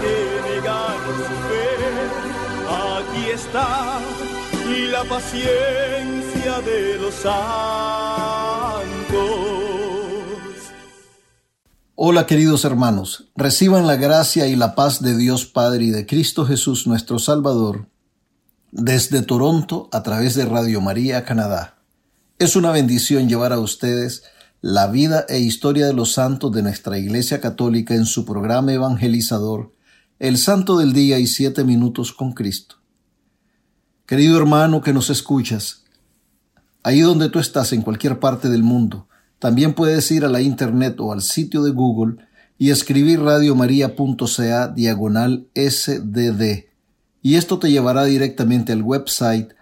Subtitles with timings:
[0.00, 1.68] que su fe.
[2.68, 4.00] Aquí está
[4.92, 7.40] la paciencia de los santos.
[11.94, 16.46] Hola queridos hermanos, reciban la gracia y la paz de Dios Padre y de Cristo
[16.46, 17.86] Jesús nuestro Salvador
[18.72, 21.76] desde Toronto a través de Radio María Canadá.
[22.38, 24.22] Es una bendición llevar a ustedes
[24.62, 29.72] la vida e historia de los santos de nuestra Iglesia Católica en su programa evangelizador,
[30.20, 32.76] El Santo del Día y Siete Minutos con Cristo.
[34.04, 35.84] Querido hermano que nos escuchas,
[36.82, 41.00] ahí donde tú estás en cualquier parte del mundo, también puedes ir a la internet
[41.00, 42.16] o al sitio de Google
[42.58, 46.66] y escribir radiomaria.ca diagonal sdd
[47.22, 49.54] y esto te llevará directamente al website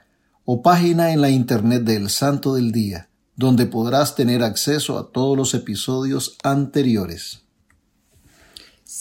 [0.44, 5.36] o página en la internet del Santo del Día, donde podrás tener acceso a todos
[5.36, 7.44] los episodios anteriores.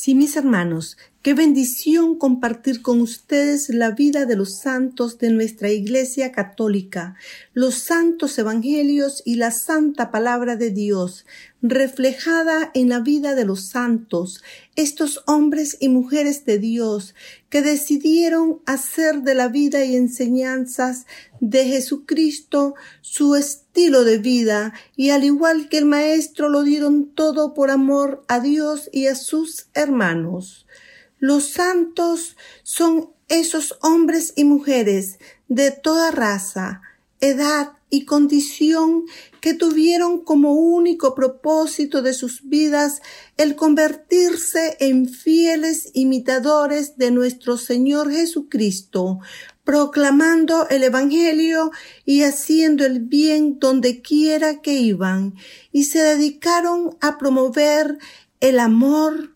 [0.07, 5.69] Sí, mis hermanos, qué bendición compartir con ustedes la vida de los santos de nuestra
[5.69, 7.15] Iglesia Católica,
[7.53, 11.25] los santos evangelios y la santa palabra de Dios,
[11.61, 14.43] reflejada en la vida de los santos,
[14.75, 17.15] estos hombres y mujeres de Dios
[17.49, 21.07] que decidieron hacer de la vida y enseñanzas
[21.39, 27.53] de Jesucristo su estilo de vida y al igual que el Maestro lo dieron todo
[27.53, 30.66] por amor a Dios y a sus hermanos.
[31.19, 35.17] Los santos son esos hombres y mujeres
[35.47, 36.81] de toda raza,
[37.19, 39.05] edad y condición
[39.39, 43.01] que tuvieron como único propósito de sus vidas
[43.37, 49.19] el convertirse en fieles imitadores de nuestro Señor Jesucristo,
[49.63, 51.71] proclamando el Evangelio
[52.05, 55.35] y haciendo el bien donde quiera que iban,
[55.71, 57.97] y se dedicaron a promover
[58.39, 59.33] el amor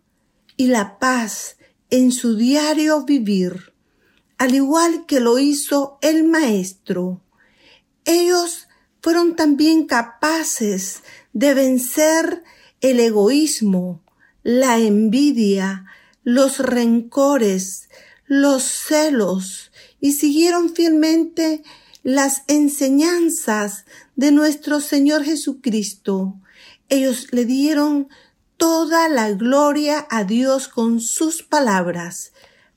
[0.58, 1.58] y la paz
[1.92, 3.74] en su diario vivir,
[4.38, 7.22] al igual que lo hizo el Maestro.
[8.06, 8.68] Ellos
[9.02, 11.04] fueron también capaces
[11.34, 12.44] de vencer
[12.80, 14.02] el egoísmo,
[14.42, 15.86] la envidia,
[16.24, 17.90] los rencores,
[18.26, 21.64] los celos y siguieron fielmente
[22.04, 23.86] las enseñanzas
[24.16, 26.40] de nuestro Señor Jesucristo.
[26.90, 28.08] Ellos le dieron
[28.62, 32.32] toda la gloria a Dios con sus palabras,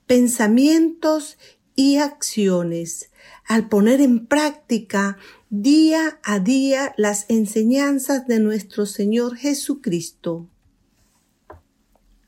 [0.07, 1.37] pensamientos
[1.77, 3.11] y acciones
[3.47, 5.19] al poner en práctica
[5.51, 10.49] día a día las enseñanzas de nuestro Señor Jesucristo.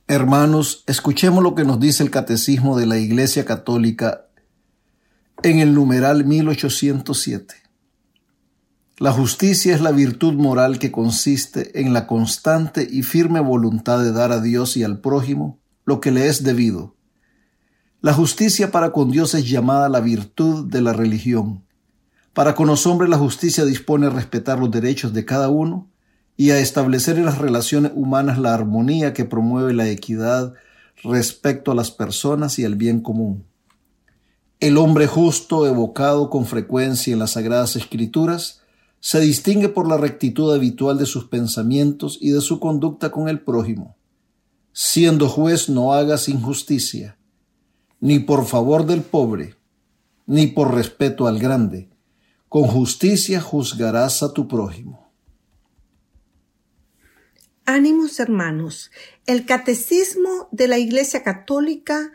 [0.07, 4.27] Hermanos, escuchemos lo que nos dice el Catecismo de la Iglesia Católica
[5.43, 7.66] en el numeral 1807.
[8.99, 14.13] La justicia es la virtud moral que consiste en la constante y firme voluntad de
[14.13, 16.97] dar a Dios y al prójimo lo que le es debido,
[18.07, 21.65] la justicia para con Dios es llamada la virtud de la religión.
[22.35, 25.89] Para con los hombres la justicia dispone a respetar los derechos de cada uno
[26.37, 30.55] y a establecer en las relaciones humanas la armonía que promueve la equidad
[31.03, 33.45] respecto a las personas y al bien común.
[34.61, 38.63] El hombre justo, evocado con frecuencia en las Sagradas Escrituras,
[39.07, 43.39] se distingue por la rectitud habitual de sus pensamientos y de su conducta con el
[43.39, 43.97] prójimo.
[44.73, 47.17] Siendo juez no hagas injusticia,
[48.01, 49.55] ni por favor del pobre,
[50.27, 51.89] ni por respeto al grande.
[52.49, 55.09] Con justicia juzgarás a tu prójimo.
[57.65, 58.91] Ánimos hermanos,
[59.27, 62.11] el catecismo de la Iglesia Católica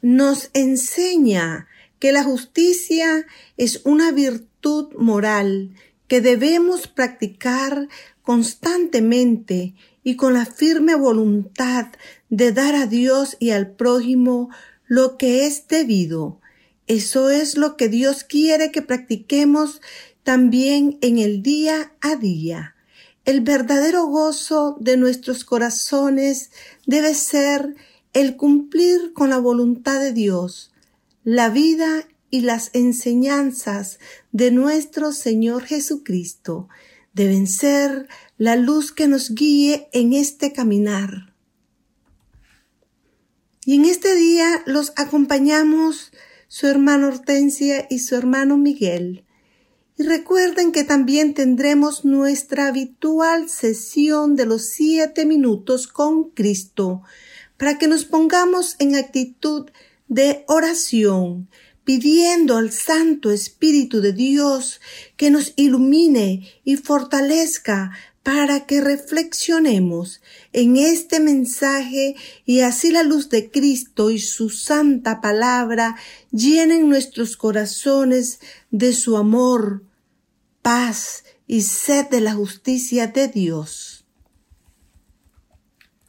[0.00, 3.26] nos enseña que la justicia
[3.58, 5.74] es una virtud moral
[6.10, 7.86] que debemos practicar
[8.22, 11.86] constantemente y con la firme voluntad
[12.30, 14.50] de dar a Dios y al prójimo
[14.88, 16.40] lo que es debido.
[16.88, 19.80] Eso es lo que Dios quiere que practiquemos
[20.24, 22.74] también en el día a día.
[23.24, 26.50] El verdadero gozo de nuestros corazones
[26.86, 27.76] debe ser
[28.14, 30.72] el cumplir con la voluntad de Dios,
[31.22, 33.98] la vida y las enseñanzas
[34.32, 36.68] de nuestro Señor Jesucristo
[37.12, 41.34] deben ser la luz que nos guíe en este caminar.
[43.64, 46.12] Y en este día los acompañamos
[46.48, 49.24] su hermano Hortensia y su hermano Miguel.
[49.96, 57.02] Y recuerden que también tendremos nuestra habitual sesión de los siete minutos con Cristo
[57.58, 59.70] para que nos pongamos en actitud
[60.08, 61.50] de oración,
[61.90, 64.80] pidiendo al Santo Espíritu de Dios
[65.16, 67.90] que nos ilumine y fortalezca
[68.22, 70.20] para que reflexionemos
[70.52, 72.14] en este mensaje
[72.46, 75.96] y así la luz de Cristo y su santa palabra
[76.30, 78.38] llenen nuestros corazones
[78.70, 79.82] de su amor,
[80.62, 84.04] paz y sed de la justicia de Dios.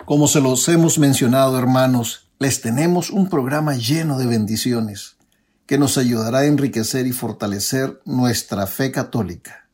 [0.05, 5.15] Como se los hemos mencionado, hermanos, les tenemos un programa lleno de bendiciones
[5.71, 9.69] que nos ayudará a enriquecer y fortalecer nuestra fe católica.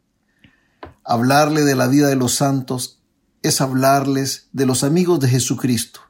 [1.04, 3.00] Hablarle de la vida de los santos
[3.42, 6.02] es hablarles de los amigos de Jesucristo,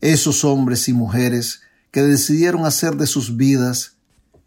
[0.00, 3.96] esos hombres y mujeres que decidieron hacer de sus vidas,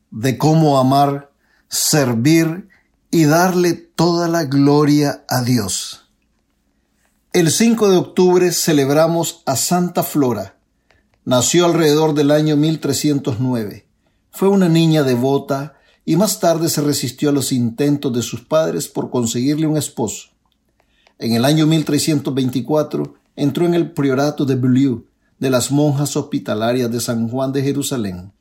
[0.09, 1.33] de cómo amar,
[1.67, 2.69] servir
[3.11, 6.09] y darle toda la gloria a Dios.
[7.33, 10.55] El 5 de octubre celebramos a Santa Flora.
[11.25, 13.86] Nació alrededor del año 1309.
[14.37, 18.87] Fue una niña devota y más tarde se resistió a los intentos de sus padres
[18.87, 20.27] por conseguirle un esposo.
[21.17, 25.05] En el año 1324 entró en el priorato de Beaulieu
[25.39, 28.31] de las monjas hospitalarias de San Juan de Jerusalén.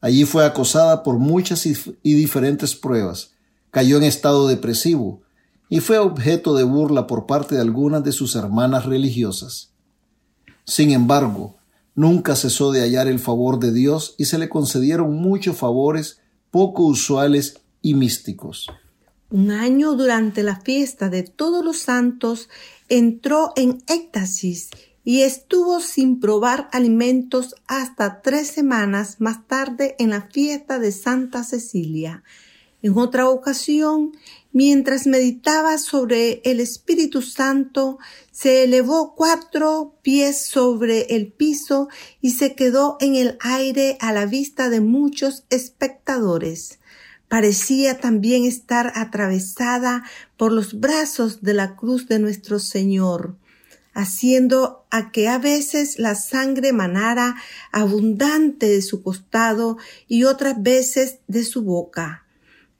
[0.00, 3.30] Allí fue acosada por muchas y diferentes pruebas,
[3.70, 5.22] cayó en estado depresivo
[5.68, 9.70] y fue objeto de burla por parte de algunas de sus hermanas religiosas.
[10.64, 11.58] Sin embargo,
[11.94, 16.84] nunca cesó de hallar el favor de Dios y se le concedieron muchos favores poco
[16.84, 18.68] usuales y místicos.
[19.30, 22.48] Un año durante la fiesta de todos los santos
[22.88, 24.68] entró en éxtasis
[25.04, 31.44] y estuvo sin probar alimentos hasta tres semanas más tarde en la fiesta de Santa
[31.44, 32.22] Cecilia.
[32.82, 34.12] En otra ocasión,
[34.52, 37.98] mientras meditaba sobre el Espíritu Santo,
[38.32, 41.88] se elevó cuatro pies sobre el piso
[42.20, 46.80] y se quedó en el aire a la vista de muchos espectadores.
[47.28, 50.02] Parecía también estar atravesada
[50.36, 53.36] por los brazos de la cruz de nuestro Señor,
[53.94, 57.36] haciendo a que a veces la sangre manara
[57.70, 59.78] abundante de su costado
[60.08, 62.21] y otras veces de su boca.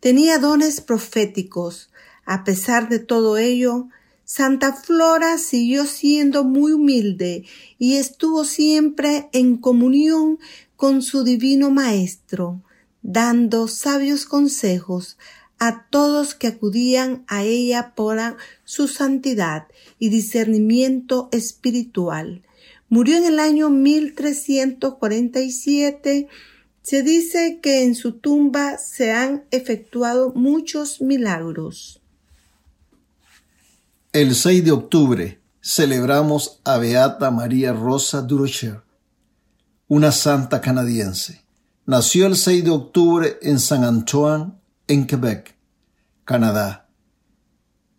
[0.03, 1.91] Tenía dones proféticos.
[2.25, 3.87] A pesar de todo ello,
[4.25, 7.45] Santa Flora siguió siendo muy humilde
[7.79, 10.41] y estuvo siempre en comunión
[10.75, 12.65] con su divino Maestro,
[13.03, 15.19] dando sabios consejos
[15.61, 18.19] a todos que acudían a ella por
[18.65, 19.69] su santidad
[20.01, 22.43] y discernimiento espiritual.
[22.89, 26.27] Murió en el año 1347
[26.83, 32.01] se dice que en su tumba se han efectuado muchos milagros.
[34.13, 38.83] El 6 de octubre celebramos a Beata María Rosa Durocher,
[39.89, 41.45] una santa canadiense.
[41.87, 44.53] Nació el 6 de octubre en San Antoine,
[44.89, 45.55] en Quebec,
[46.25, 46.89] Canadá.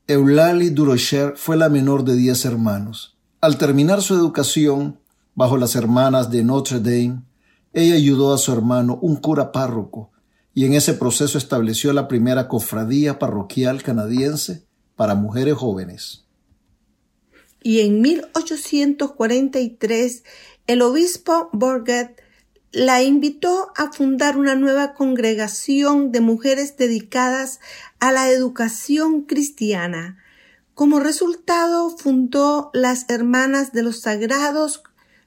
[0.07, 3.17] Eulalie Durocher fue la menor de diez hermanos.
[3.39, 4.99] Al terminar su educación
[5.35, 7.23] bajo las hermanas de Notre Dame,
[7.73, 10.11] ella ayudó a su hermano, un cura párroco,
[10.53, 14.65] y en ese proceso estableció la primera cofradía parroquial canadiense
[14.95, 16.25] para mujeres jóvenes.
[17.63, 20.23] Y en 1843
[20.67, 22.21] el obispo Borget
[22.71, 27.59] la invitó a fundar una nueva congregación de mujeres dedicadas
[27.99, 30.17] a la educación cristiana.
[30.73, 34.81] Como resultado fundó las Hermanas de los Sagrados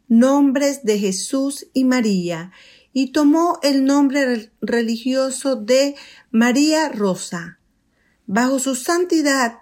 [0.09, 2.53] nombres de Jesús y María
[2.93, 5.97] y tomó el nombre religioso de
[6.31, 7.59] María Rosa.
[8.27, 9.59] Bajo su santidad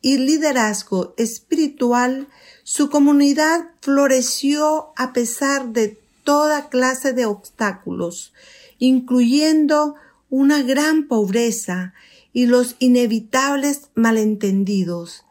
[0.00, 2.28] y liderazgo espiritual,
[2.62, 8.32] su comunidad floreció a pesar de toda clase de obstáculos,
[8.78, 9.96] incluyendo
[10.30, 11.94] una gran pobreza
[12.32, 15.26] y los inevitables malentendidos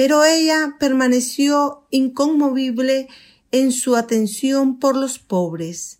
[0.00, 3.08] pero ella permaneció inconmovible
[3.52, 5.98] en su atención por los pobres.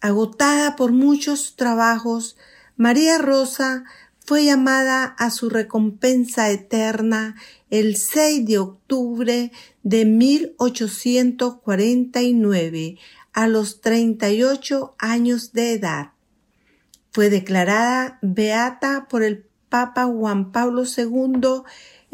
[0.00, 2.36] Agotada por muchos trabajos,
[2.76, 3.84] María Rosa
[4.26, 7.36] fue llamada a su recompensa eterna
[7.70, 9.50] el 6 de octubre
[9.82, 12.98] de 1849
[13.32, 16.10] a los 38 años de edad.
[17.10, 21.62] Fue declarada beata por el Papa Juan Pablo II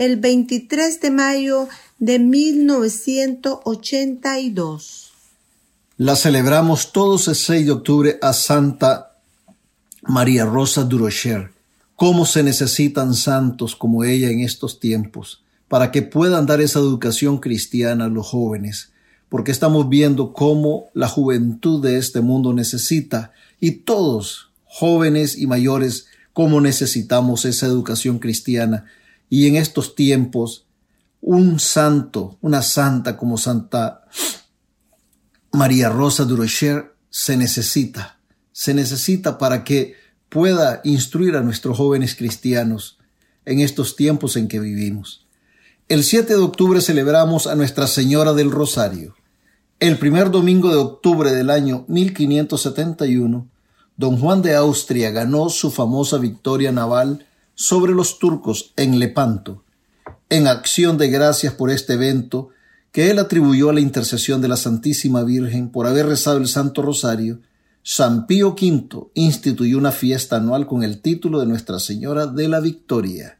[0.01, 5.13] el 23 de mayo de 1982.
[5.99, 9.19] La celebramos todos el 6 de octubre a Santa
[10.03, 11.53] María Rosa Durocher.
[11.97, 17.37] ¿Cómo se necesitan santos como ella en estos tiempos para que puedan dar esa educación
[17.37, 18.93] cristiana a los jóvenes?
[19.29, 26.07] Porque estamos viendo cómo la juventud de este mundo necesita y todos, jóvenes y mayores,
[26.33, 28.87] cómo necesitamos esa educación cristiana.
[29.31, 30.67] Y en estos tiempos,
[31.23, 34.05] un santo, una santa como Santa
[35.53, 38.19] María Rosa Durocher se necesita.
[38.53, 39.95] Se necesita para que
[40.29, 42.99] pueda instruir a nuestros jóvenes cristianos
[43.45, 45.27] en estos tiempos en que vivimos.
[45.89, 49.17] El 7 de octubre celebramos a Nuestra Señora del Rosario.
[49.81, 53.49] El primer domingo de octubre del año 1571,
[53.97, 57.27] don Juan de Austria ganó su famosa victoria naval
[57.61, 59.65] sobre los turcos en Lepanto,
[60.31, 62.49] en acción de gracias por este evento
[62.91, 66.81] que él atribuyó a la intercesión de la Santísima Virgen por haber rezado el Santo
[66.81, 67.41] Rosario
[67.83, 72.61] San Pío V instituyó una fiesta anual con el título de Nuestra Señora de la
[72.61, 73.39] Victoria.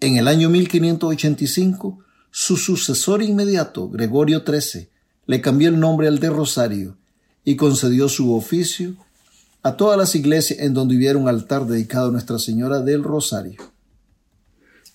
[0.00, 1.98] En el año 1585,
[2.30, 4.90] su sucesor inmediato, Gregorio XIII,
[5.24, 6.98] le cambió el nombre al de Rosario
[7.42, 8.96] y concedió su oficio
[9.66, 13.60] a todas las iglesias en donde hubiera un altar dedicado a Nuestra Señora del Rosario.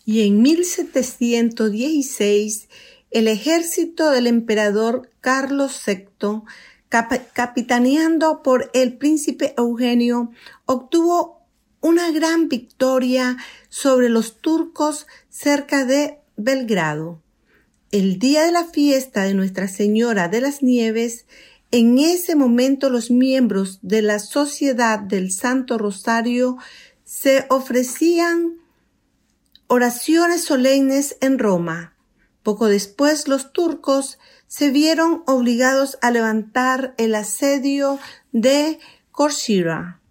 [0.06, 2.70] Y en 1716,
[3.12, 6.44] el ejército del emperador Carlos VI
[7.34, 10.32] capitaneando por el príncipe Eugenio,
[10.66, 11.42] obtuvo
[11.82, 13.36] una gran victoria
[13.68, 17.22] sobre los turcos cerca de Belgrado.
[17.92, 21.26] El día de la fiesta de Nuestra Señora de las Nieves,
[21.72, 26.58] en ese momento los miembros de la Sociedad del Santo Rosario
[27.04, 28.58] se ofrecían
[29.68, 31.96] oraciones solemnes en Roma.
[32.44, 38.00] Poco después los turcos se vieron obligados a levantar el asedio
[38.34, 38.80] de
[39.12, 40.02] Corcira.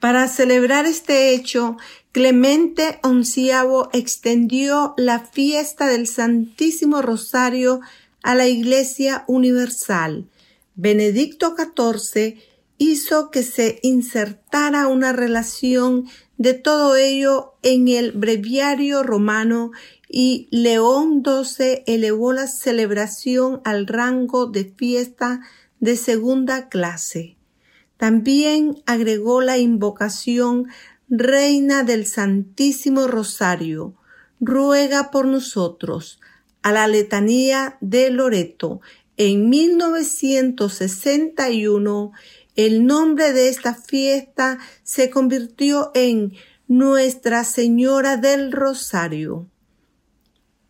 [0.00, 1.76] Para celebrar este hecho,
[2.10, 3.50] Clemente XI
[3.92, 7.80] extendió la fiesta del Santísimo Rosario
[8.22, 10.28] a la Iglesia Universal.
[10.74, 12.38] Benedicto XIV
[12.78, 19.70] hizo que se insertara una relación de todo ello en el breviario romano
[20.08, 25.40] y León XII elevó la celebración al rango de fiesta
[25.78, 27.36] de segunda clase.
[27.96, 30.66] También agregó la invocación
[31.08, 33.94] Reina del Santísimo Rosario,
[34.40, 36.18] ruega por nosotros,
[36.62, 38.80] a la letanía de Loreto.
[39.16, 42.12] En 1961,
[42.56, 46.32] el nombre de esta fiesta se convirtió en
[46.68, 49.48] Nuestra Señora del Rosario.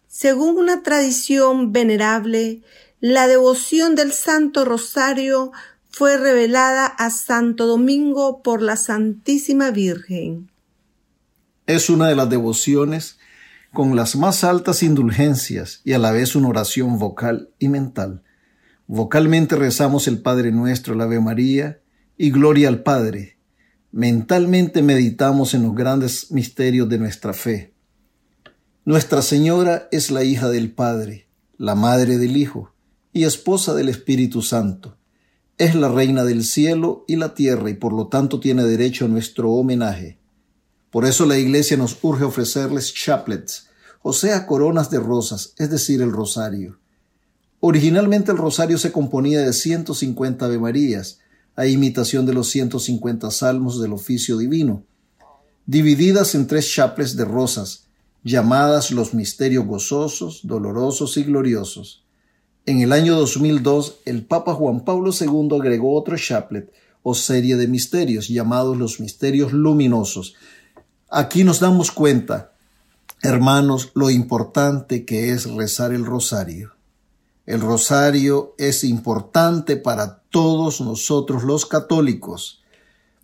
[0.08, 2.62] Según una tradición venerable,
[3.00, 5.52] la devoción del Santo Rosario
[5.90, 10.50] fue revelada a Santo Domingo por la Santísima Virgen.
[11.66, 13.18] Es una de las devociones
[13.73, 18.23] con las más altas indulgencias y a la vez una oración vocal y mental.
[18.87, 21.81] Vocalmente rezamos el Padre Nuestro, la Ave María
[22.19, 23.38] y Gloria al Padre.
[23.91, 27.73] Mentalmente meditamos en los grandes misterios de nuestra fe.
[28.85, 32.75] Nuestra Señora es la hija del Padre, la madre del Hijo
[33.12, 34.99] y esposa del Espíritu Santo.
[35.57, 39.09] Es la reina del cielo y la tierra y por lo tanto tiene derecho a
[39.09, 40.19] nuestro homenaje.
[40.92, 43.70] Por eso la Iglesia nos urge ofrecerles chaplets,
[44.02, 46.78] o sea, coronas de rosas, es decir, el rosario.
[47.61, 51.18] Originalmente el rosario se componía de 150 Ave Marías,
[51.56, 54.84] a imitación de los 150 salmos del oficio divino,
[55.64, 57.87] divididas en tres chaplets de rosas,
[58.22, 62.04] llamadas los misterios gozosos, dolorosos y gloriosos.
[62.66, 66.70] En el año 2002, el Papa Juan Pablo II agregó otro chaplet
[67.02, 70.34] o serie de misterios llamados los misterios luminosos.
[71.14, 72.54] Aquí nos damos cuenta,
[73.21, 76.73] hermanos, lo importante que es rezar el rosario.
[77.45, 82.62] El rosario es importante para todos nosotros los católicos,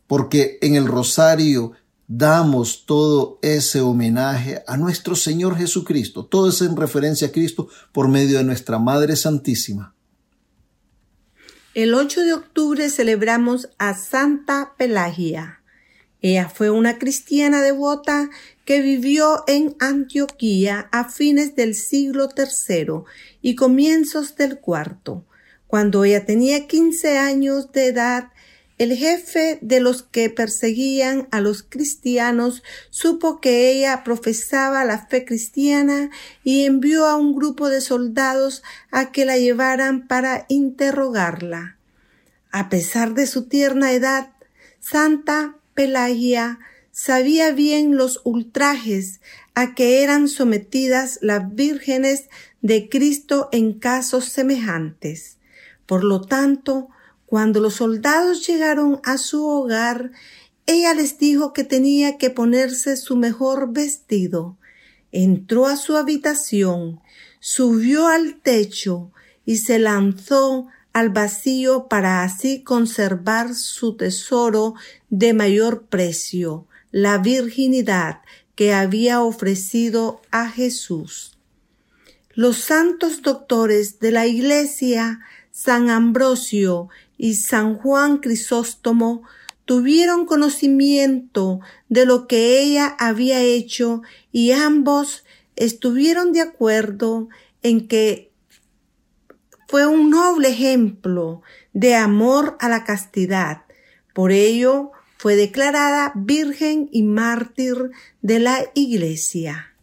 [0.06, 1.72] porque en el rosario
[2.06, 6.26] damos todo ese homenaje a nuestro Señor Jesucristo.
[6.26, 9.94] Todo es en referencia a Cristo por medio de nuestra Madre Santísima.
[11.72, 15.57] El 8 de octubre celebramos a Santa Pelagia.
[16.20, 18.28] Ella fue una cristiana devota
[18.64, 23.04] que vivió en Antioquía a fines del siglo III
[23.40, 25.22] y comienzos del IV.
[25.66, 28.32] Cuando ella tenía 15 años de edad,
[28.78, 35.24] el jefe de los que perseguían a los cristianos supo que ella profesaba la fe
[35.24, 36.10] cristiana
[36.44, 41.76] y envió a un grupo de soldados a que la llevaran para interrogarla.
[42.52, 44.30] A pesar de su tierna edad,
[44.80, 46.58] Santa Pelagia
[46.90, 49.20] sabía bien los ultrajes
[49.54, 52.30] a que eran sometidas las vírgenes
[52.62, 55.38] de Cristo en casos semejantes.
[55.86, 56.88] Por lo tanto,
[57.26, 60.10] cuando los soldados llegaron a su hogar,
[60.66, 64.58] ella les dijo que tenía que ponerse su mejor vestido.
[65.12, 67.00] Entró a su habitación,
[67.38, 69.12] subió al techo
[69.44, 70.66] y se lanzó
[70.98, 74.74] al vacío para así conservar su tesoro
[75.10, 78.22] de mayor precio, la virginidad
[78.56, 81.38] que había ofrecido a Jesús.
[82.34, 85.20] Los santos doctores de la Iglesia,
[85.52, 89.22] San Ambrosio y San Juan Crisóstomo
[89.66, 94.02] tuvieron conocimiento de lo que ella había hecho
[94.32, 95.24] y ambos
[95.54, 97.28] estuvieron de acuerdo
[97.62, 98.27] en que
[99.68, 101.42] fue un noble ejemplo
[101.74, 103.64] de amor a la castidad.
[104.14, 107.90] Por ello fue declarada virgen y mártir
[108.22, 109.74] de la Iglesia.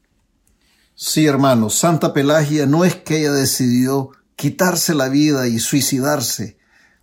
[0.96, 6.58] Sí, hermano, Santa Pelagia no es que ella decidió quitarse la vida y suicidarse,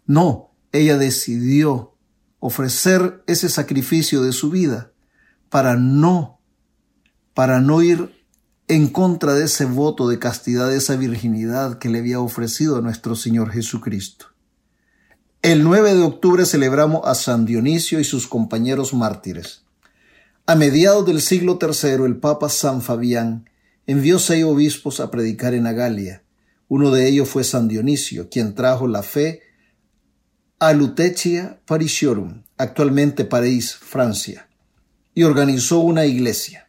[0.07, 1.95] no, ella decidió
[2.41, 4.93] ofrecer ese sacrificio de su vida
[5.51, 6.41] para no,
[7.35, 8.22] para no ir
[8.69, 12.81] en contra de ese voto de castidad, de esa virginidad que le había ofrecido a
[12.81, 14.27] nuestro Señor Jesucristo.
[15.43, 19.65] El 9 de octubre celebramos a San Dionisio y sus compañeros mártires.
[20.47, 23.49] A mediados del siglo III, el Papa San Fabián
[23.87, 26.23] envió seis obispos a predicar en Agalia.
[26.69, 29.43] Uno de ellos fue San Dionisio, quien trajo la fe
[30.59, 34.49] a Lutetia Parisiorum, actualmente París, Francia,
[35.13, 36.62] y organizó una iglesia.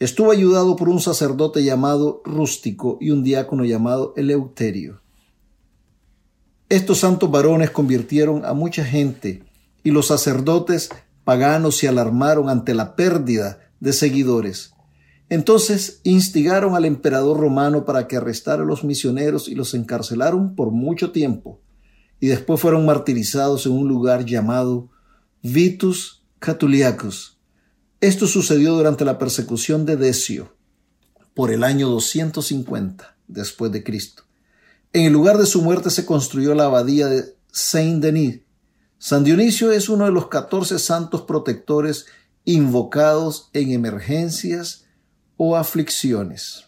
[0.00, 5.02] Estuvo ayudado por un sacerdote llamado Rústico y un diácono llamado Eleuterio.
[6.70, 9.44] Estos santos varones convirtieron a mucha gente
[9.84, 10.88] y los sacerdotes
[11.22, 14.72] paganos se alarmaron ante la pérdida de seguidores.
[15.28, 20.70] Entonces instigaron al emperador romano para que arrestara a los misioneros y los encarcelaron por
[20.70, 21.60] mucho tiempo
[22.20, 24.88] y después fueron martirizados en un lugar llamado
[25.42, 27.39] Vitus Catuliacus.
[28.00, 30.56] Esto sucedió durante la persecución de Decio
[31.34, 34.24] por el año 250 después de Cristo.
[34.92, 38.40] En el lugar de su muerte se construyó la abadía de Saint-Denis.
[38.98, 42.06] San Dionisio es uno de los catorce santos protectores
[42.44, 44.86] invocados en emergencias
[45.36, 46.66] o aflicciones.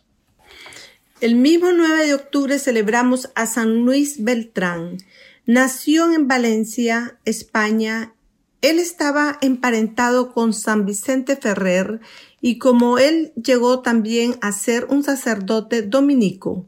[1.21, 4.99] El mismo 9 de octubre celebramos a San Luis Beltrán,
[5.47, 8.15] Nació en Valencia, España.
[8.63, 12.01] Él estaba emparentado con San Vicente Ferrer
[12.41, 16.65] y como él llegó también a ser un sacerdote dominico.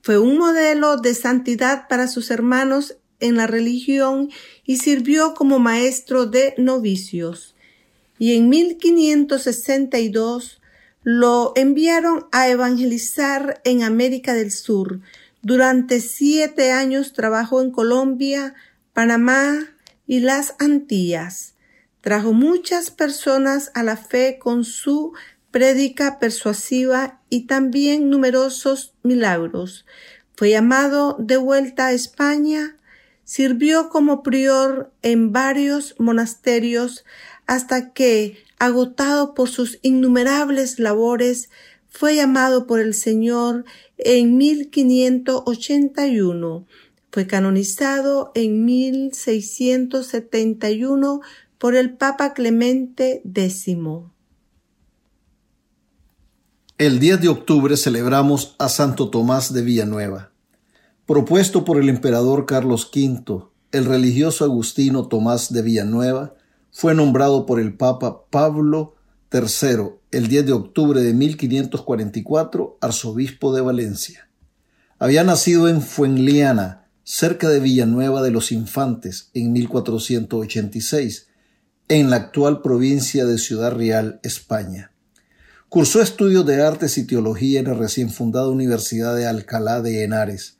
[0.00, 4.30] Fue un modelo de santidad para sus hermanos en la religión
[4.64, 7.54] y sirvió como maestro de novicios.
[8.18, 10.62] Y en 1562
[11.02, 15.00] lo enviaron a evangelizar en América del Sur,
[15.44, 18.54] durante siete años trabajó en Colombia,
[18.94, 19.73] Panamá
[20.06, 21.54] y las Antillas.
[22.00, 25.12] Trajo muchas personas a la fe con su
[25.50, 29.86] prédica persuasiva y también numerosos milagros.
[30.36, 32.76] Fue llamado de vuelta a España,
[33.22, 37.04] sirvió como prior en varios monasterios
[37.46, 41.50] hasta que, agotado por sus innumerables labores,
[41.88, 43.64] fue llamado por el Señor
[43.98, 46.66] en 1581.
[47.14, 51.20] Fue canonizado en 1671
[51.58, 53.76] por el Papa Clemente X.
[56.76, 60.32] El 10 de octubre celebramos a Santo Tomás de Villanueva.
[61.06, 66.34] Propuesto por el emperador Carlos V, el religioso agustino Tomás de Villanueva
[66.72, 68.96] fue nombrado por el Papa Pablo
[69.32, 74.28] III el 10 de octubre de 1544, arzobispo de Valencia.
[74.98, 81.28] Había nacido en Fuenliana, cerca de Villanueva de los Infantes, en 1486,
[81.88, 84.90] en la actual provincia de Ciudad Real, España.
[85.68, 90.56] Cursó estudios de artes y teología en la recién fundada Universidad de Alcalá de Henares.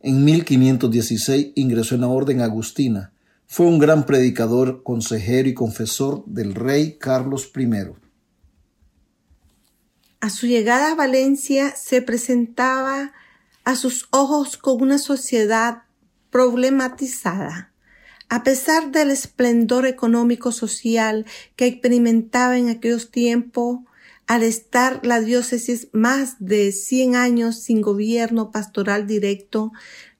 [0.00, 3.12] En 1516 ingresó en la Orden Agustina.
[3.46, 7.68] Fue un gran predicador, consejero y confesor del rey Carlos I.
[10.20, 13.12] A su llegada a Valencia se presentaba
[13.68, 15.82] a sus ojos con una sociedad
[16.30, 17.70] problematizada.
[18.30, 23.80] A pesar del esplendor económico social que experimentaba en aquellos tiempos,
[24.26, 29.72] al estar la diócesis más de 100 años sin gobierno pastoral directo,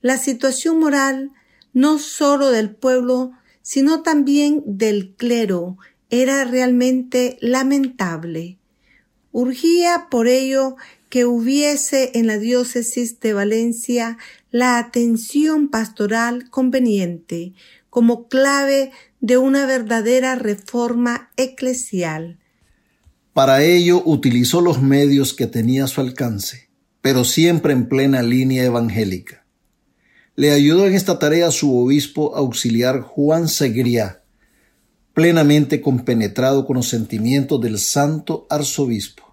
[0.03, 1.33] la situación moral
[1.73, 3.33] no sólo del pueblo,
[3.63, 5.79] sino también del clero,
[6.11, 8.59] era realmente lamentable.
[9.33, 10.77] Urgía por ello
[11.09, 14.19] que hubiese en la diócesis de Valencia
[14.51, 17.53] la atención pastoral conveniente
[17.91, 18.91] como clave
[19.21, 22.39] de una verdadera reforma eclesial
[23.39, 28.65] para ello utilizó los medios que tenía a su alcance, pero siempre en plena línea
[28.65, 29.47] evangélica.
[30.35, 34.25] Le ayudó en esta tarea su obispo auxiliar Juan Segriá,
[35.15, 39.28] plenamente compenetrado con los sentimientos del santo arzobispo.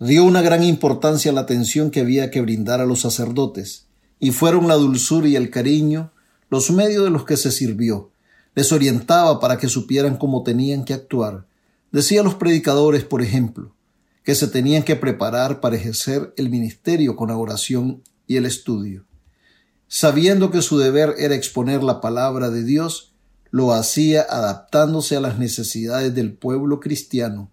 [0.00, 3.86] Dio una gran importancia a la atención que había que brindar a los sacerdotes,
[4.18, 6.12] y fueron la dulzura y el cariño
[6.50, 8.10] los medios de los que se sirvió.
[8.54, 11.46] Les orientaba para que supieran cómo tenían que actuar,
[11.94, 13.72] Decía los predicadores, por ejemplo,
[14.24, 19.04] que se tenían que preparar para ejercer el ministerio con la oración y el estudio.
[19.86, 23.14] Sabiendo que su deber era exponer la palabra de Dios,
[23.52, 27.52] lo hacía adaptándose a las necesidades del pueblo cristiano,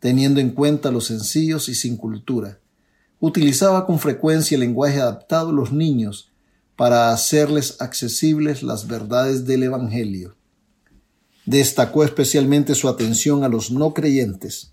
[0.00, 2.58] teniendo en cuenta los sencillos y sin cultura.
[3.20, 6.32] Utilizaba con frecuencia el lenguaje adaptado a los niños
[6.74, 10.36] para hacerles accesibles las verdades del Evangelio.
[11.44, 14.72] Destacó especialmente su atención a los no creyentes.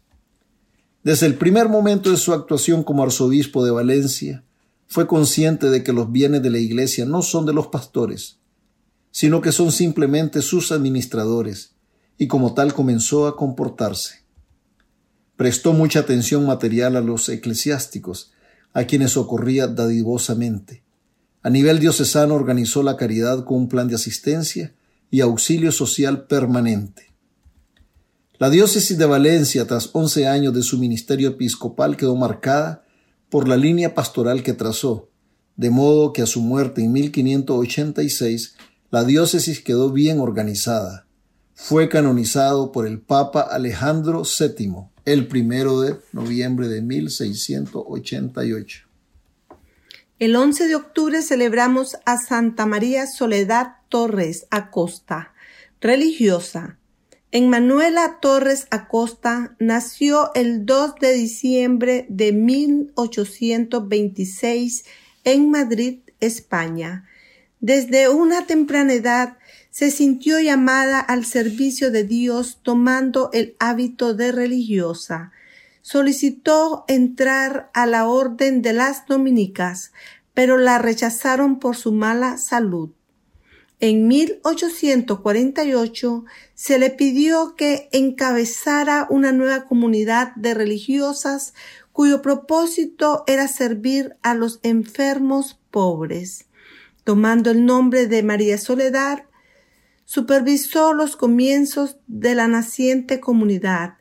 [1.03, 4.43] Desde el primer momento de su actuación como arzobispo de Valencia,
[4.87, 8.37] fue consciente de que los bienes de la Iglesia no son de los pastores,
[9.11, 11.73] sino que son simplemente sus administradores,
[12.17, 14.26] y como tal comenzó a comportarse.
[15.38, 18.32] Prestó mucha atención material a los eclesiásticos,
[18.73, 20.84] a quienes socorría dadivosamente.
[21.43, 24.76] A nivel diocesano organizó la caridad con un plan de asistencia
[25.10, 27.13] y auxilio social permanente.
[28.39, 32.84] La diócesis de Valencia, tras once años de su ministerio episcopal, quedó marcada
[33.30, 35.10] por la línea pastoral que trazó,
[35.56, 38.56] de modo que a su muerte en 1586
[38.91, 41.07] la diócesis quedó bien organizada.
[41.60, 48.88] Fue canonizado por el Papa Alejandro VII el primero de noviembre de 1688.
[50.20, 55.34] El 11 de octubre celebramos a Santa María Soledad Torres Acosta,
[55.82, 56.78] religiosa.
[57.32, 64.86] En Manuela Torres Acosta nació el 2 de diciembre de 1826
[65.24, 67.08] en Madrid, España.
[67.60, 69.37] Desde una temprana edad
[69.77, 75.31] se sintió llamada al servicio de Dios tomando el hábito de religiosa.
[75.83, 79.91] Solicitó entrar a la orden de las dominicas,
[80.33, 82.89] pero la rechazaron por su mala salud.
[83.79, 91.53] En 1848 se le pidió que encabezara una nueva comunidad de religiosas
[91.91, 96.47] cuyo propósito era servir a los enfermos pobres.
[97.03, 99.27] Tomando el nombre de María Soledad,
[100.08, 103.96] supervisó los comienzos de la naciente comunidad,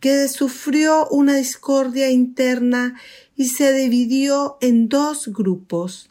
[0.00, 2.98] que sufrió una discordia interna
[3.36, 6.08] y se dividió en dos grupos.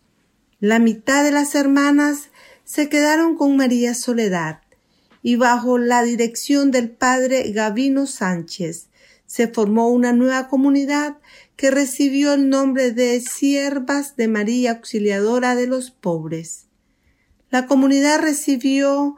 [0.60, 2.30] La mitad de las hermanas
[2.64, 4.62] se quedaron con María Soledad
[5.24, 8.90] y bajo la dirección del padre Gavino Sánchez
[9.26, 11.18] se formó una nueva comunidad
[11.56, 16.68] que recibió el nombre de Siervas de María Auxiliadora de los Pobres.
[17.52, 19.18] La comunidad recibió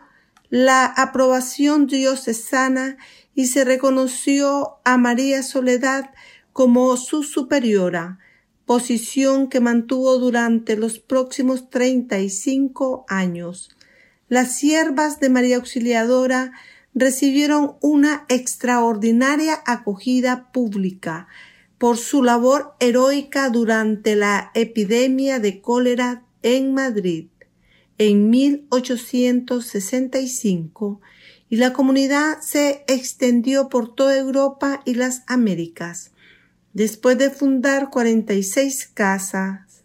[0.49, 2.97] la aprobación diocesana
[3.35, 6.09] y se reconoció a María Soledad
[6.51, 8.17] como su superiora,
[8.65, 13.69] posición que mantuvo durante los próximos treinta y cinco años.
[14.29, 16.53] Las siervas de María Auxiliadora
[16.95, 21.27] recibieron una extraordinaria acogida pública
[21.77, 27.27] por su labor heroica durante la epidemia de cólera en Madrid
[27.97, 31.01] en 1865
[31.49, 36.11] y la comunidad se extendió por toda Europa y las Américas.
[36.73, 39.83] Después de fundar 46 casas,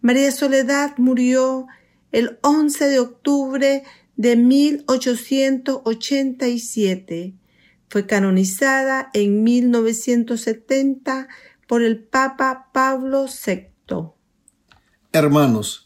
[0.00, 1.66] María Soledad murió
[2.12, 3.84] el 11 de octubre
[4.16, 7.34] de 1887.
[7.88, 11.28] Fue canonizada en 1970
[11.66, 13.66] por el Papa Pablo VI.
[15.12, 15.83] Hermanos,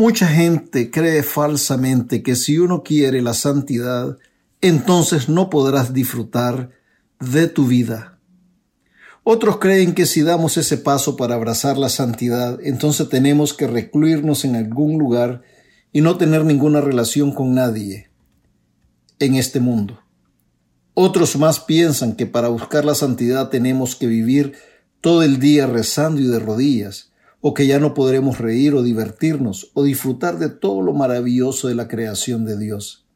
[0.00, 4.16] mucha gente cree falsamente que si uno quiere la santidad,
[4.62, 6.70] entonces no podrás disfrutar
[7.20, 8.18] de tu vida.
[9.24, 14.46] Otros creen que si damos ese paso para abrazar la santidad, entonces tenemos que recluirnos
[14.46, 15.42] en algún lugar
[15.92, 18.08] y no tener ninguna relación con nadie
[19.18, 20.00] en este mundo.
[20.94, 24.54] Otros más piensan que para buscar la santidad tenemos que vivir
[25.02, 27.09] todo el día rezando y de rodillas,
[27.40, 31.74] o que ya no podremos reír o divertirnos o disfrutar de todo lo maravilloso de
[31.74, 33.06] la creación de Dios.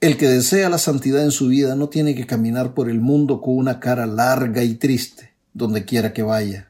[0.00, 3.40] El que desea la santidad en su vida no tiene que caminar por el mundo
[3.40, 6.68] con una cara larga y triste, donde quiera que vaya.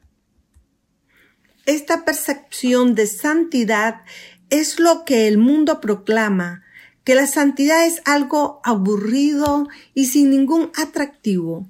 [1.65, 4.01] Esta percepción de santidad
[4.49, 6.63] es lo que el mundo proclama,
[7.03, 11.67] que la santidad es algo aburrido y sin ningún atractivo.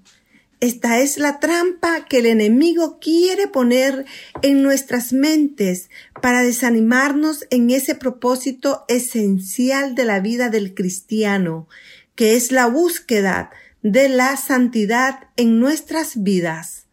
[0.62, 4.06] Esta es la trampa que el enemigo quiere poner
[4.42, 5.90] en nuestras mentes
[6.22, 11.68] para desanimarnos en ese propósito esencial de la vida del cristiano,
[12.16, 16.88] que es la búsqueda de la santidad en nuestras vidas.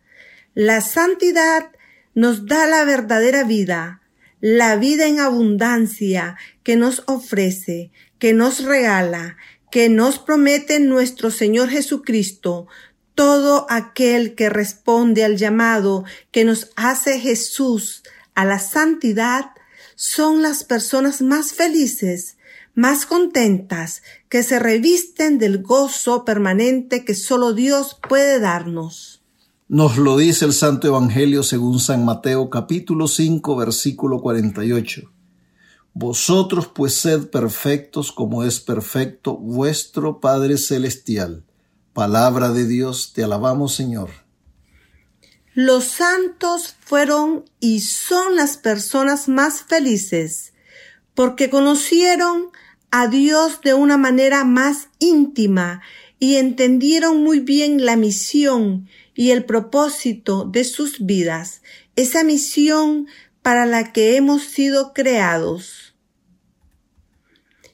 [0.54, 1.70] La santidad
[2.14, 4.02] nos da la verdadera vida,
[4.40, 9.36] la vida en abundancia que nos ofrece, que nos regala,
[9.70, 12.66] que nos promete nuestro Señor Jesucristo,
[13.14, 18.02] todo aquel que responde al llamado que nos hace Jesús
[18.34, 19.50] a la santidad
[19.94, 22.36] son las personas más felices,
[22.74, 29.22] más contentas, que se revisten del gozo permanente que solo Dios puede darnos.
[29.68, 35.10] Nos lo dice el Santo Evangelio según San Mateo capítulo 5 versículo 48.
[35.94, 41.44] Vosotros pues sed perfectos como es perfecto vuestro Padre Celestial.
[41.92, 44.08] Palabra de Dios, te alabamos Señor.
[45.52, 50.54] Los santos fueron y son las personas más felices
[51.14, 52.48] porque conocieron
[52.90, 55.82] a Dios de una manera más íntima
[56.18, 61.60] y entendieron muy bien la misión y el propósito de sus vidas,
[61.96, 63.06] esa misión
[63.42, 65.94] para la que hemos sido creados.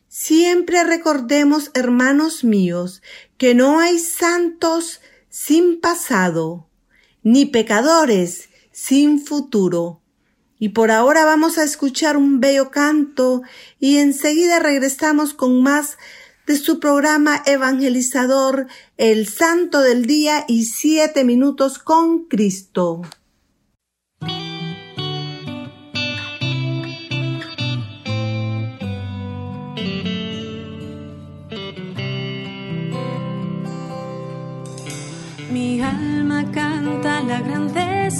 [0.09, 3.03] Siempre recordemos, hermanos míos,
[3.39, 6.69] que no hay santos sin pasado,
[7.23, 10.03] ni pecadores sin futuro.
[10.59, 13.43] Y por ahora vamos a escuchar un bello canto
[13.79, 15.97] y enseguida regresamos con más
[16.49, 23.03] de su programa evangelizador El Santo del Día y Siete Minutos con Cristo.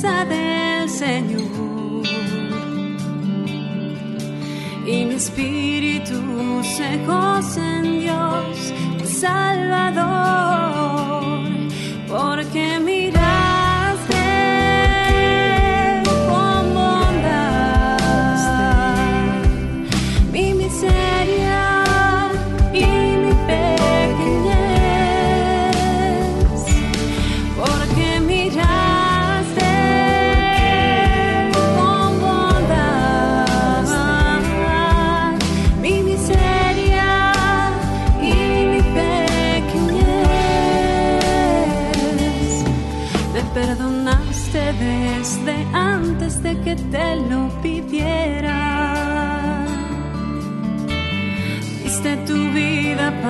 [0.03, 1.43] Del Señor.
[4.87, 8.73] Y mi espíritu se goza en Dios,
[9.05, 10.07] Salvador,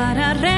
[0.00, 0.57] y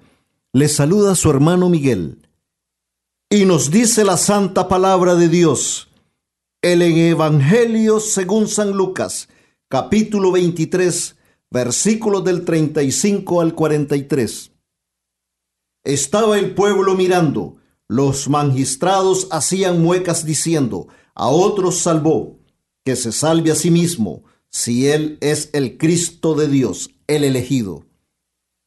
[0.53, 2.27] Les saluda su hermano Miguel.
[3.29, 5.87] Y nos dice la santa palabra de Dios,
[6.61, 9.29] el Evangelio según San Lucas,
[9.69, 11.15] capítulo 23,
[11.49, 14.51] versículos del 35 al 43.
[15.85, 17.55] Estaba el pueblo mirando,
[17.87, 22.41] los magistrados hacían muecas diciendo, a otros salvó,
[22.83, 27.85] que se salve a sí mismo, si él es el Cristo de Dios, el elegido.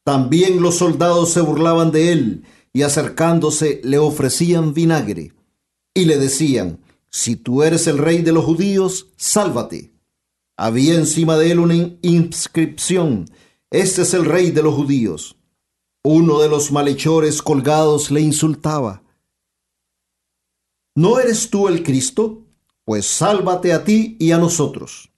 [0.05, 5.33] También los soldados se burlaban de él y acercándose le ofrecían vinagre
[5.95, 9.93] y le decían, si tú eres el rey de los judíos, sálvate.
[10.57, 13.25] Había encima de él una inscripción,
[13.71, 15.37] este es el rey de los judíos.
[16.03, 19.01] Uno de los malhechores colgados le insultaba.
[20.95, 22.45] ¿No eres tú el Cristo?
[22.83, 25.11] Pues sálvate a ti y a nosotros.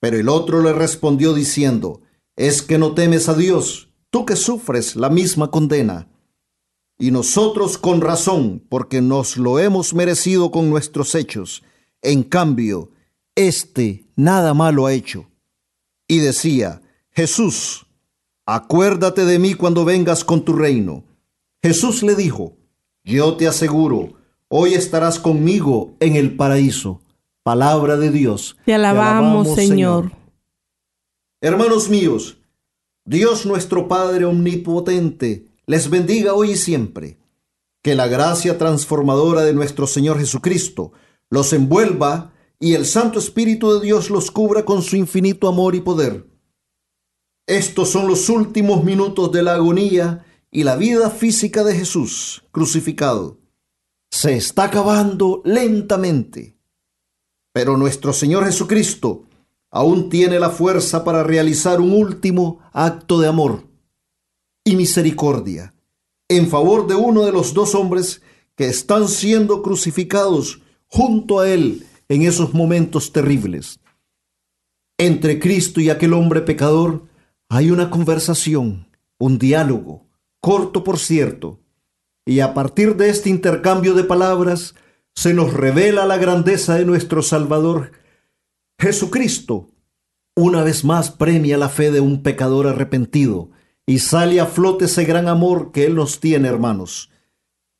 [0.00, 2.00] Pero el otro le respondió diciendo,
[2.34, 3.91] ¿es que no temes a Dios?
[4.12, 6.06] Tú que sufres la misma condena.
[6.98, 11.64] Y nosotros con razón, porque nos lo hemos merecido con nuestros hechos.
[12.02, 12.90] En cambio,
[13.34, 15.26] éste nada malo ha hecho.
[16.06, 17.86] Y decía, Jesús,
[18.44, 21.04] acuérdate de mí cuando vengas con tu reino.
[21.62, 22.58] Jesús le dijo,
[23.02, 24.12] yo te aseguro,
[24.48, 27.00] hoy estarás conmigo en el paraíso.
[27.42, 28.58] Palabra de Dios.
[28.66, 30.04] Te alabamos, Señor.
[30.04, 30.12] Señor.
[31.40, 32.36] Hermanos míos,
[33.04, 37.18] Dios nuestro Padre Omnipotente les bendiga hoy y siempre.
[37.82, 40.92] Que la gracia transformadora de nuestro Señor Jesucristo
[41.28, 45.80] los envuelva y el Santo Espíritu de Dios los cubra con su infinito amor y
[45.80, 46.28] poder.
[47.48, 53.40] Estos son los últimos minutos de la agonía y la vida física de Jesús crucificado.
[54.12, 56.56] Se está acabando lentamente.
[57.52, 59.24] Pero nuestro Señor Jesucristo
[59.72, 63.66] aún tiene la fuerza para realizar un último acto de amor
[64.64, 65.74] y misericordia
[66.28, 68.22] en favor de uno de los dos hombres
[68.54, 73.80] que están siendo crucificados junto a él en esos momentos terribles.
[74.98, 77.06] Entre Cristo y aquel hombre pecador
[77.48, 80.06] hay una conversación, un diálogo,
[80.40, 81.60] corto por cierto,
[82.24, 84.74] y a partir de este intercambio de palabras
[85.14, 87.92] se nos revela la grandeza de nuestro Salvador
[88.82, 89.68] Jesucristo
[90.34, 93.50] una vez más premia la fe de un pecador arrepentido
[93.86, 97.08] y sale a flote ese gran amor que Él nos tiene, hermanos.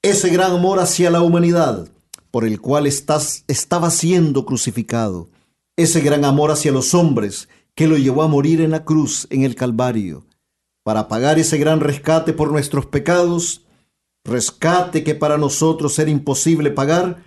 [0.01, 1.89] Ese gran amor hacia la humanidad
[2.31, 5.29] por el cual estás, estaba siendo crucificado.
[5.77, 9.43] Ese gran amor hacia los hombres que lo llevó a morir en la cruz, en
[9.43, 10.25] el Calvario,
[10.85, 13.63] para pagar ese gran rescate por nuestros pecados,
[14.25, 17.25] rescate que para nosotros era imposible pagar,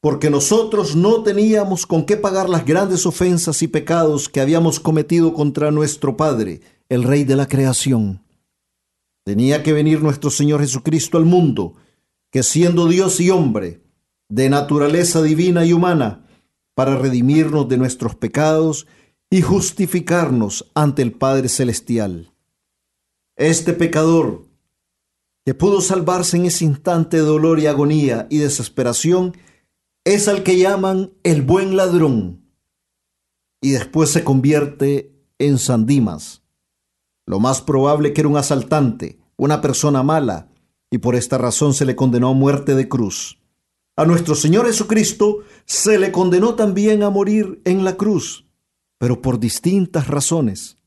[0.00, 5.34] porque nosotros no teníamos con qué pagar las grandes ofensas y pecados que habíamos cometido
[5.34, 8.22] contra nuestro Padre, el Rey de la creación.
[9.24, 11.74] Tenía que venir nuestro Señor Jesucristo al mundo,
[12.30, 13.82] que siendo Dios y hombre,
[14.28, 16.26] de naturaleza divina y humana,
[16.74, 18.86] para redimirnos de nuestros pecados
[19.30, 22.32] y justificarnos ante el Padre Celestial.
[23.36, 24.46] Este pecador,
[25.44, 29.34] que pudo salvarse en ese instante de dolor y agonía y desesperación,
[30.04, 32.44] es al que llaman el buen ladrón
[33.60, 36.42] y después se convierte en Sandimas.
[37.26, 40.48] Lo más probable que era un asaltante, una persona mala,
[40.90, 43.38] y por esta razón se le condenó a muerte de cruz.
[43.96, 48.46] A nuestro Señor Jesucristo se le condenó también a morir en la cruz,
[48.96, 50.78] pero por distintas razones.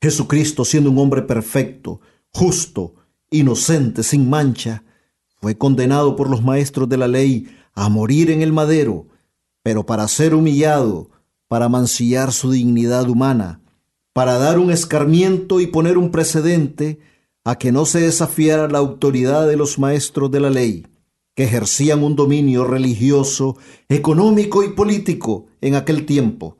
[0.00, 2.00] Jesucristo, siendo un hombre perfecto,
[2.32, 2.94] justo,
[3.30, 4.84] inocente, sin mancha,
[5.42, 9.08] fue condenado por los maestros de la ley a morir en el madero,
[9.64, 11.10] pero para ser humillado,
[11.48, 13.60] para mancillar su dignidad humana,
[14.12, 17.00] para dar un escarmiento y poner un precedente
[17.44, 20.86] a que no se desafiara la autoridad de los maestros de la ley,
[21.34, 23.56] que ejercían un dominio religioso,
[23.88, 26.56] económico y político en aquel tiempo.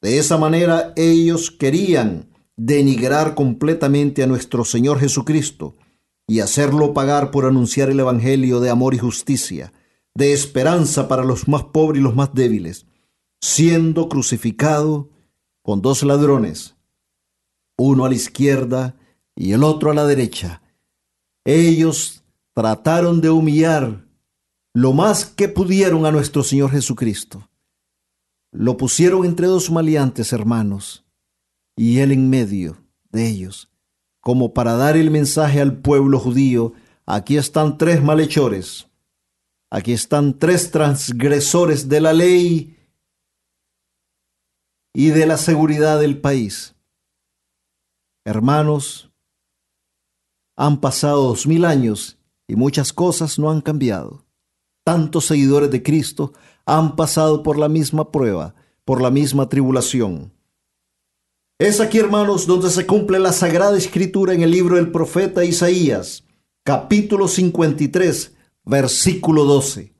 [0.00, 5.74] De esa manera ellos querían denigrar completamente a nuestro Señor Jesucristo,
[6.26, 9.72] y hacerlo pagar por anunciar el Evangelio de amor y justicia,
[10.14, 12.86] de esperanza para los más pobres y los más débiles,
[13.40, 15.10] siendo crucificado
[15.62, 16.76] con dos ladrones,
[17.76, 18.96] uno a la izquierda
[19.34, 20.62] y el otro a la derecha,
[21.46, 24.06] Ellos trataron de humillar
[24.72, 27.50] lo más que pudieron a nuestro Señor Jesucristo.
[28.50, 31.04] Lo pusieron entre dos maleantes hermanos
[31.76, 32.78] y él en medio
[33.10, 33.68] de ellos,
[34.24, 36.72] como para dar el mensaje al pueblo judío,
[37.04, 38.88] aquí están tres malhechores,
[39.70, 42.74] aquí están tres transgresores de la ley
[44.94, 46.74] y de la seguridad del país.
[48.24, 49.10] Hermanos,
[50.56, 52.16] han pasado dos mil años
[52.48, 54.24] y muchas cosas no han cambiado.
[54.84, 56.32] Tantos seguidores de Cristo
[56.64, 58.54] han pasado por la misma prueba,
[58.86, 60.33] por la misma tribulación.
[61.58, 66.24] Es aquí, hermanos, donde se cumple la sagrada escritura en el libro del profeta Isaías,
[66.64, 68.34] capítulo 53,
[68.64, 69.94] versículo 12.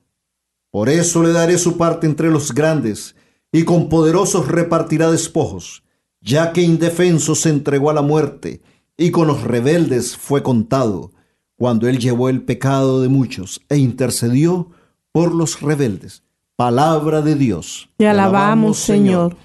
[0.69, 3.15] Por eso le daré su parte entre los grandes,
[3.53, 5.83] y con poderosos repartirá despojos,
[6.19, 8.61] ya que indefenso se entregó a la muerte,
[8.97, 11.13] y con los rebeldes fue contado,
[11.55, 14.71] cuando él llevó el pecado de muchos e intercedió
[15.13, 16.21] por los rebeldes.
[16.57, 17.87] Palabra de Dios.
[17.95, 19.37] Te alabamos, Señor.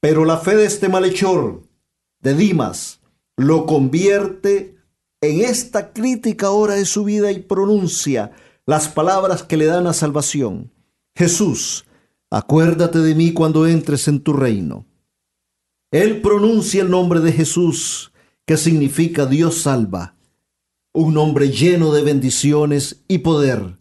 [0.00, 1.62] Pero la fe de este malhechor,
[2.20, 3.00] de Dimas,
[3.36, 4.76] lo convierte
[5.20, 8.32] en esta crítica hora de su vida y pronuncia
[8.66, 10.72] las palabras que le dan la salvación.
[11.14, 11.86] Jesús,
[12.30, 14.86] acuérdate de mí cuando entres en tu reino.
[15.90, 18.12] Él pronuncia el nombre de Jesús,
[18.44, 20.16] que significa Dios salva,
[20.92, 23.78] un nombre lleno de bendiciones y poder.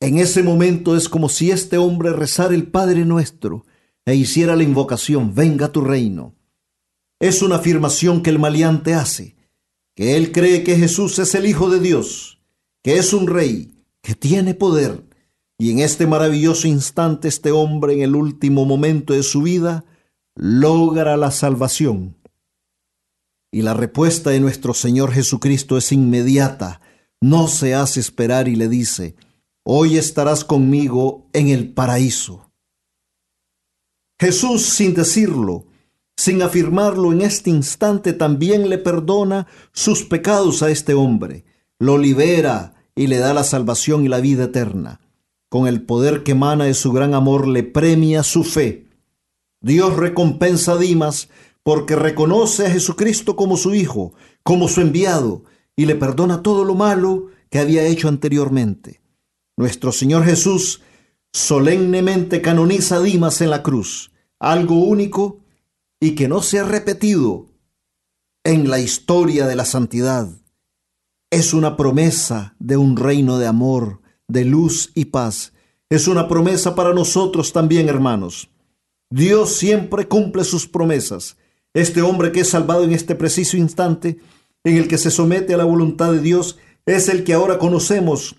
[0.00, 3.64] En ese momento es como si este hombre rezara el Padre nuestro
[4.06, 6.34] e hiciera la invocación, venga tu reino.
[7.20, 9.36] Es una afirmación que el maleante hace,
[9.94, 12.42] que él cree que Jesús es el Hijo de Dios,
[12.82, 15.04] que es un rey, que tiene poder,
[15.58, 19.84] y en este maravilloso instante este hombre en el último momento de su vida
[20.34, 22.16] logra la salvación.
[23.52, 26.80] Y la respuesta de nuestro Señor Jesucristo es inmediata,
[27.20, 29.14] no se hace esperar y le dice,
[29.62, 32.43] hoy estarás conmigo en el paraíso.
[34.18, 35.66] Jesús, sin decirlo,
[36.16, 41.44] sin afirmarlo en este instante, también le perdona sus pecados a este hombre,
[41.78, 45.00] lo libera y le da la salvación y la vida eterna.
[45.48, 48.86] Con el poder que emana de su gran amor le premia su fe.
[49.60, 51.28] Dios recompensa a Dimas
[51.62, 54.12] porque reconoce a Jesucristo como su Hijo,
[54.42, 55.44] como su enviado,
[55.76, 59.00] y le perdona todo lo malo que había hecho anteriormente.
[59.56, 60.82] Nuestro Señor Jesús
[61.34, 64.10] solemnemente canoniza a Dimas en la cruz,
[64.40, 65.40] algo único
[66.00, 67.50] y que no se ha repetido
[68.42, 70.30] en la historia de la santidad.
[71.30, 75.52] Es una promesa de un reino de amor, de luz y paz.
[75.90, 78.48] Es una promesa para nosotros también, hermanos.
[79.10, 81.36] Dios siempre cumple sus promesas
[81.74, 84.18] este hombre que es salvado en este preciso instante,
[84.62, 86.56] en el que se somete a la voluntad de Dios,
[86.86, 88.36] es el que ahora conocemos,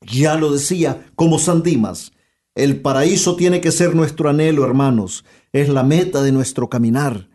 [0.00, 2.12] ya lo decía, como San Dimas.
[2.54, 7.30] El paraíso tiene que ser nuestro anhelo, hermanos, es la meta de nuestro caminar,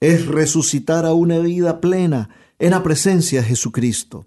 [0.00, 4.26] es resucitar a una vida plena en la presencia de Jesucristo,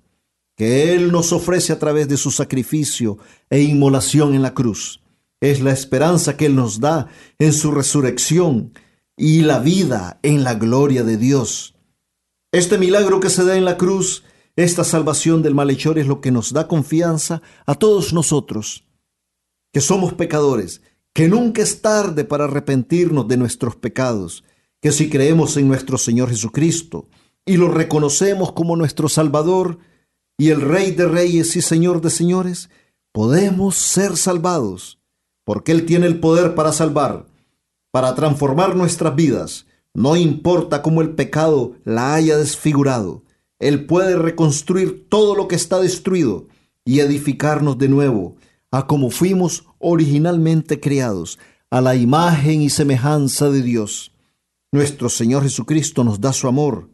[0.56, 3.18] que Él nos ofrece a través de su sacrificio
[3.50, 5.02] e inmolación en la cruz.
[5.42, 7.08] Es la esperanza que Él nos da
[7.40, 8.72] en su resurrección
[9.18, 11.76] y la vida en la gloria de Dios.
[12.52, 14.24] Este milagro que se da en la cruz,
[14.56, 18.85] esta salvación del malhechor es lo que nos da confianza a todos nosotros,
[19.76, 20.82] que somos pecadores,
[21.14, 24.46] que nunca es tarde para arrepentirnos de nuestros pecados,
[24.82, 27.10] que si creemos en nuestro Señor Jesucristo
[27.46, 29.80] y lo reconocemos como nuestro Salvador
[30.38, 32.70] y el Rey de Reyes y Señor de Señores,
[33.12, 35.02] podemos ser salvados,
[35.44, 37.26] porque Él tiene el poder para salvar
[37.92, 39.66] para transformar nuestras vidas.
[39.94, 43.24] No importa cómo el pecado la haya desfigurado,
[43.60, 46.48] Él puede reconstruir todo lo que está destruido
[46.86, 48.38] y edificarnos de nuevo
[48.76, 54.12] a como fuimos originalmente creados, a la imagen y semejanza de Dios.
[54.74, 56.90] Nuestro Señor Jesucristo nos da su amor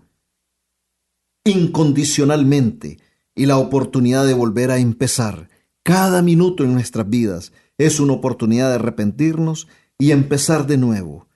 [1.43, 2.99] incondicionalmente
[3.33, 5.49] y la oportunidad de volver a empezar.
[5.81, 9.67] Cada minuto en nuestras vidas es una oportunidad de arrepentirnos
[9.97, 11.27] y empezar de nuevo.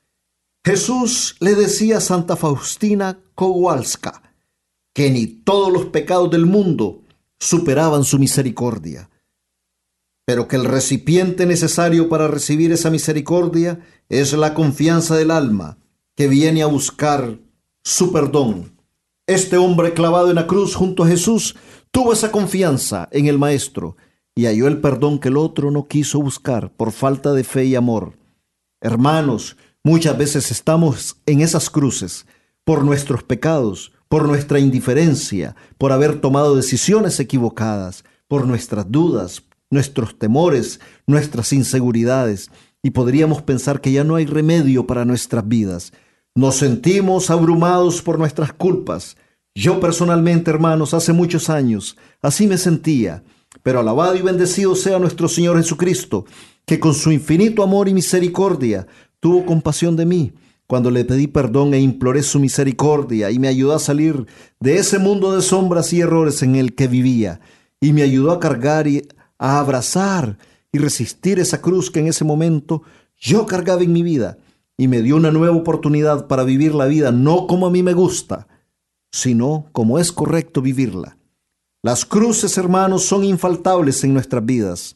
[0.63, 4.21] Jesús le decía a Santa Faustina Kowalska
[4.93, 7.01] que ni todos los pecados del mundo
[7.39, 9.09] superaban su misericordia,
[10.25, 15.77] pero que el recipiente necesario para recibir esa misericordia es la confianza del alma
[16.15, 17.37] que viene a buscar
[17.83, 18.73] su perdón.
[19.27, 21.55] Este hombre clavado en la cruz junto a Jesús
[21.91, 23.97] tuvo esa confianza en el Maestro
[24.33, 27.75] y halló el perdón que el otro no quiso buscar por falta de fe y
[27.75, 28.13] amor.
[28.81, 32.25] Hermanos, muchas veces estamos en esas cruces
[32.63, 39.43] por nuestros pecados, por nuestra indiferencia, por haber tomado decisiones equivocadas, por nuestras dudas,
[39.75, 42.49] nuestros temores, nuestras inseguridades,
[42.81, 45.93] y podríamos pensar que ya no hay remedio para nuestras vidas.
[46.33, 49.17] Nos sentimos abrumados por nuestras culpas.
[49.53, 53.23] Yo personalmente, hermanos, hace muchos años, así me sentía,
[53.61, 56.25] pero alabado y bendecido sea nuestro Señor Jesucristo,
[56.65, 58.87] que con su infinito amor y misericordia
[59.19, 60.33] tuvo compasión de mí
[60.67, 64.25] cuando le pedí perdón e imploré su misericordia y me ayudó a salir
[64.59, 67.39] de ese mundo de sombras y errores en el que vivía
[67.79, 69.07] y me ayudó a cargar y
[69.37, 70.37] a abrazar
[70.71, 72.83] y resistir esa cruz que en ese momento
[73.17, 74.37] yo cargaba en mi vida
[74.77, 77.93] y me dio una nueva oportunidad para vivir la vida no como a mí me
[77.93, 78.47] gusta,
[79.11, 81.17] sino como es correcto vivirla.
[81.81, 84.95] Las cruces, hermanos, son infaltables en nuestras vidas,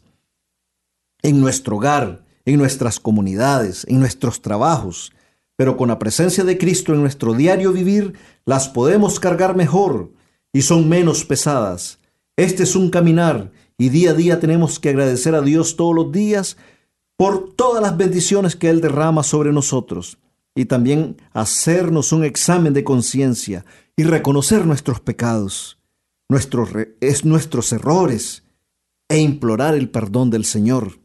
[1.21, 5.11] en nuestro hogar, en nuestras comunidades, en nuestros trabajos,
[5.55, 8.13] pero con la presencia de Cristo en nuestro diario vivir,
[8.45, 10.11] las podemos cargar mejor
[10.51, 11.99] y son menos pesadas.
[12.35, 16.11] Este es un caminar y día a día tenemos que agradecer a Dios todos los
[16.11, 16.57] días
[17.17, 20.19] por todas las bendiciones que Él derrama sobre nosotros
[20.53, 23.65] y también hacernos un examen de conciencia
[23.95, 25.80] y reconocer nuestros pecados,
[26.27, 26.69] nuestros,
[26.99, 28.43] es nuestros errores
[29.07, 30.99] e implorar el perdón del Señor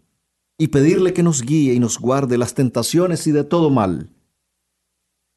[0.59, 4.11] y pedirle que nos guíe y nos guarde las tentaciones y de todo mal.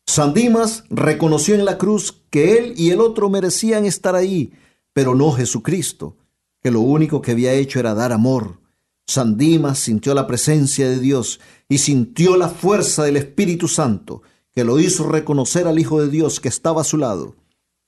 [0.08, 4.54] San Dimas reconoció en la cruz que él y el otro merecían estar ahí,
[4.94, 6.16] pero no Jesucristo,
[6.62, 8.60] que lo único que había hecho era dar amor.
[9.08, 11.40] San Dimas sintió la presencia de Dios
[11.70, 16.40] y sintió la fuerza del Espíritu Santo, que lo hizo reconocer al Hijo de Dios
[16.40, 17.36] que estaba a su lado,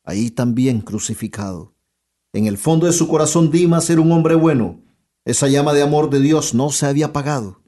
[0.03, 1.73] ahí también crucificado.
[2.31, 4.81] En el fondo de su corazón Dimas era un hombre bueno.
[5.25, 7.61] Esa llama de amor de Dios no se había apagado.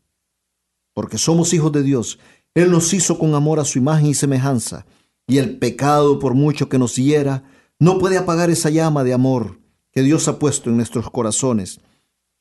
[0.93, 2.19] Porque somos hijos de Dios
[2.53, 4.85] él nos hizo con amor a su imagen y semejanza,
[5.25, 7.43] y el pecado, por mucho que nos hiera,
[7.79, 9.60] no puede apagar esa llama de amor
[9.91, 11.79] que Dios ha puesto en nuestros corazones.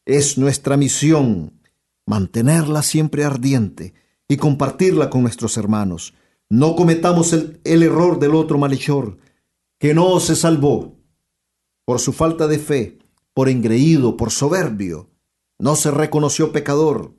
[0.04, 1.60] Es nuestra misión
[2.06, 3.94] mantenerla siempre ardiente
[4.28, 6.14] y compartirla con nuestros hermanos.
[6.48, 9.18] No cometamos el, error del otro malhechor,
[9.78, 10.96] que no se salvó
[11.84, 12.98] por su falta de fe,
[13.34, 15.10] por engreído, por soberbio.
[15.58, 17.14] No se reconoció pecador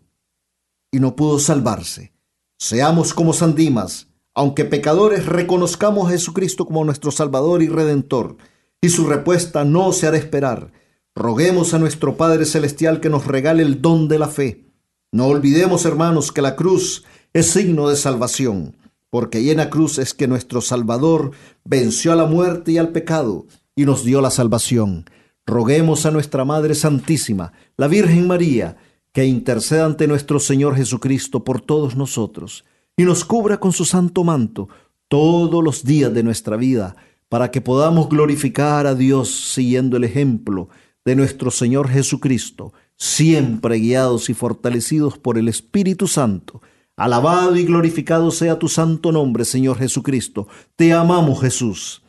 [0.91, 2.13] y no pudo salvarse.
[2.57, 8.37] Seamos como San Dimas, aunque pecadores reconozcamos a Jesucristo como nuestro Salvador y Redentor,
[8.81, 10.71] y su respuesta no se hará esperar.
[11.15, 14.65] Roguemos a nuestro Padre Celestial que nos regale el don de la fe.
[15.11, 18.75] No olvidemos, hermanos, que la cruz es signo de salvación,
[19.09, 21.31] porque la cruz es que nuestro Salvador
[21.63, 25.05] venció a la muerte y al pecado y nos dio la salvación.
[25.45, 28.77] Roguemos a nuestra Madre Santísima, la Virgen María,
[29.11, 32.63] que interceda ante nuestro Señor Jesucristo por todos nosotros
[32.95, 34.69] y nos cubra con su santo manto
[35.07, 36.95] todos los días de nuestra vida,
[37.31, 40.67] para que podamos glorificar a Dios siguiendo el ejemplo
[41.05, 46.61] de nuestro Señor Jesucristo, siempre guiados y fortalecidos por el Espíritu Santo.
[46.97, 50.49] Alabado y glorificado sea tu santo nombre, Señor Jesucristo.
[50.75, 52.03] Te amamos, Jesús.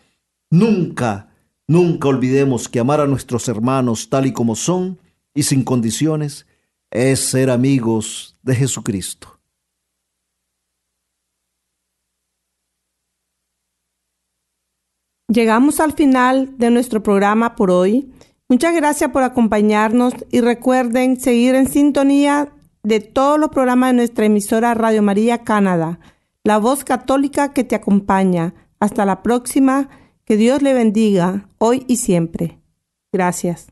[0.50, 1.32] Nunca,
[1.68, 4.98] nunca olvidemos que amar a nuestros hermanos tal y como son
[5.34, 6.46] y sin condiciones
[6.90, 9.31] es ser amigos de Jesucristo.
[15.32, 18.12] Llegamos al final de nuestro programa por hoy.
[18.50, 22.52] Muchas gracias por acompañarnos y recuerden seguir en sintonía
[22.82, 26.00] de todos los programas de nuestra emisora Radio María Canadá,
[26.44, 28.54] la voz católica que te acompaña.
[28.78, 29.88] Hasta la próxima.
[30.24, 32.58] Que Dios le bendiga hoy y siempre.
[33.10, 33.71] Gracias.